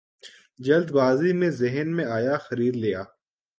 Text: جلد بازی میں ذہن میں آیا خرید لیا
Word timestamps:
جلد 0.59 0.89
بازی 0.91 1.31
میں 1.33 1.49
ذہن 1.51 1.89
میں 1.95 2.05
آیا 2.17 2.35
خرید 2.37 2.75
لیا 2.75 3.01